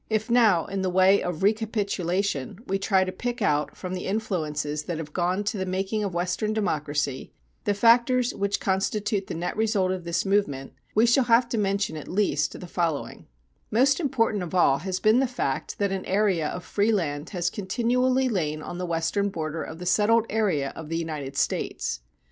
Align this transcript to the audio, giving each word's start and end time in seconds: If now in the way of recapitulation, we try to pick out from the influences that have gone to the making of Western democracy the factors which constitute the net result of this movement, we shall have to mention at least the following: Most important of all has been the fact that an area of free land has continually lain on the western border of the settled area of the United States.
If 0.09 0.31
now 0.31 0.65
in 0.65 0.81
the 0.81 0.89
way 0.89 1.21
of 1.21 1.43
recapitulation, 1.43 2.57
we 2.65 2.79
try 2.79 3.03
to 3.03 3.11
pick 3.11 3.39
out 3.39 3.77
from 3.77 3.93
the 3.93 4.07
influences 4.07 4.85
that 4.85 4.97
have 4.97 5.13
gone 5.13 5.43
to 5.43 5.59
the 5.59 5.65
making 5.67 6.03
of 6.03 6.15
Western 6.15 6.53
democracy 6.53 7.31
the 7.65 7.75
factors 7.75 8.33
which 8.33 8.59
constitute 8.59 9.27
the 9.27 9.35
net 9.35 9.55
result 9.55 9.91
of 9.91 10.03
this 10.03 10.25
movement, 10.25 10.73
we 10.95 11.05
shall 11.05 11.25
have 11.25 11.47
to 11.49 11.57
mention 11.59 11.97
at 11.97 12.07
least 12.07 12.59
the 12.59 12.65
following: 12.65 13.27
Most 13.69 13.99
important 13.99 14.41
of 14.41 14.55
all 14.55 14.79
has 14.79 14.99
been 14.99 15.19
the 15.19 15.27
fact 15.27 15.77
that 15.77 15.91
an 15.91 16.05
area 16.07 16.47
of 16.47 16.63
free 16.65 16.91
land 16.91 17.29
has 17.29 17.51
continually 17.51 18.27
lain 18.27 18.63
on 18.63 18.79
the 18.79 18.87
western 18.87 19.29
border 19.29 19.61
of 19.61 19.77
the 19.77 19.85
settled 19.85 20.25
area 20.31 20.73
of 20.75 20.89
the 20.89 20.97
United 20.97 21.37
States. 21.37 21.99